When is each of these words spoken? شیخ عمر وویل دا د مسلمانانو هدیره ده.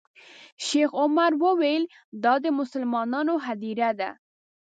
شیخ 0.65 0.89
عمر 1.01 1.31
وویل 1.43 1.83
دا 2.23 2.33
د 2.43 2.45
مسلمانانو 2.59 3.33
هدیره 3.45 3.89
ده. 3.99 4.09